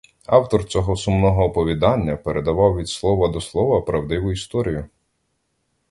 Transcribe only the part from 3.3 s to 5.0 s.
слова правдиву історію.